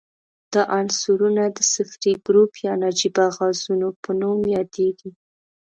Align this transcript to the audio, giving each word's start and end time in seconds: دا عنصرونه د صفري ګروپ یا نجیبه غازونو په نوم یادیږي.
دا 0.53 0.61
عنصرونه 0.77 1.43
د 1.55 1.59
صفري 1.73 2.13
ګروپ 2.25 2.51
یا 2.65 2.73
نجیبه 2.83 3.25
غازونو 3.37 3.87
په 4.03 4.11
نوم 4.21 4.39
یادیږي. 4.55 5.09